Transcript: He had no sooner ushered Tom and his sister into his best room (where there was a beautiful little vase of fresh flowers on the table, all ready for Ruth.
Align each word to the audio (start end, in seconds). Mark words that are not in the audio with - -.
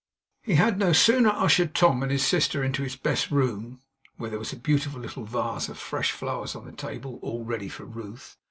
He 0.41 0.55
had 0.55 0.79
no 0.79 0.93
sooner 0.93 1.29
ushered 1.29 1.75
Tom 1.75 2.01
and 2.01 2.11
his 2.11 2.25
sister 2.25 2.63
into 2.63 2.81
his 2.81 2.95
best 2.95 3.29
room 3.29 3.81
(where 4.17 4.31
there 4.31 4.39
was 4.39 4.51
a 4.51 4.55
beautiful 4.55 4.99
little 4.99 5.25
vase 5.25 5.69
of 5.69 5.77
fresh 5.77 6.09
flowers 6.11 6.55
on 6.55 6.65
the 6.65 6.71
table, 6.71 7.19
all 7.21 7.43
ready 7.43 7.69
for 7.69 7.85
Ruth. 7.85 8.35